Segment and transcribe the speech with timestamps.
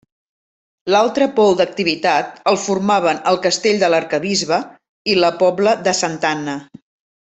[0.93, 4.63] L'altre pol d'activitat el formaven el Castell de l'Arquebisbe
[5.15, 6.63] i la Pobla de Santa Anna.